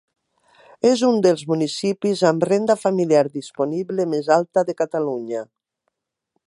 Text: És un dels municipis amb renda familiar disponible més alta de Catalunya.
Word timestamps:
És 0.91 1.03
un 1.09 1.19
dels 1.25 1.43
municipis 1.51 2.23
amb 2.31 2.47
renda 2.51 2.77
familiar 2.85 3.23
disponible 3.37 4.09
més 4.17 4.35
alta 4.39 4.65
de 4.71 4.77
Catalunya. 4.83 5.45